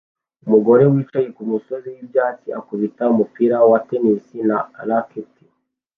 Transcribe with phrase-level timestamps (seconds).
[0.45, 5.31] Umugore wicaye kumusozi wibyatsi akubita umupira wa tennis na racket